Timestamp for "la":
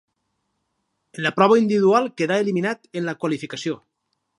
1.27-1.33, 3.11-3.17